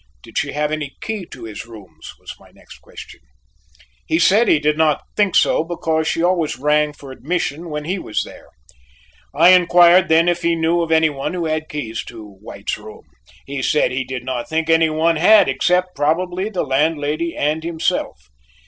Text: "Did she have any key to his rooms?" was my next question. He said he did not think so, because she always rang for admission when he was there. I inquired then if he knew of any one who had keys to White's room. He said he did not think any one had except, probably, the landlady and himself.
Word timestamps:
"Did 0.23 0.39
she 0.39 0.53
have 0.53 0.71
any 0.71 0.95
key 0.99 1.27
to 1.29 1.43
his 1.43 1.67
rooms?" 1.67 2.15
was 2.19 2.33
my 2.39 2.49
next 2.49 2.79
question. 2.79 3.19
He 4.07 4.17
said 4.17 4.47
he 4.47 4.57
did 4.57 4.75
not 4.75 5.03
think 5.15 5.35
so, 5.35 5.63
because 5.63 6.07
she 6.07 6.23
always 6.23 6.57
rang 6.57 6.91
for 6.93 7.11
admission 7.11 7.69
when 7.69 7.85
he 7.85 7.99
was 7.99 8.23
there. 8.23 8.47
I 9.31 9.49
inquired 9.49 10.09
then 10.09 10.27
if 10.27 10.41
he 10.41 10.55
knew 10.55 10.81
of 10.81 10.91
any 10.91 11.11
one 11.11 11.35
who 11.35 11.45
had 11.45 11.69
keys 11.69 12.03
to 12.05 12.37
White's 12.41 12.79
room. 12.79 13.03
He 13.45 13.61
said 13.61 13.91
he 13.91 14.03
did 14.03 14.23
not 14.25 14.49
think 14.49 14.71
any 14.71 14.89
one 14.89 15.17
had 15.17 15.47
except, 15.47 15.95
probably, 15.95 16.49
the 16.49 16.63
landlady 16.63 17.37
and 17.37 17.63
himself. 17.63 18.17